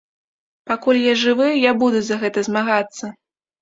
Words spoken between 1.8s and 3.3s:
буду за гэта змагацца.